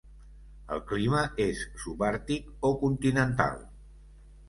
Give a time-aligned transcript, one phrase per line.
[0.75, 3.65] El clima és subàrtic o continental.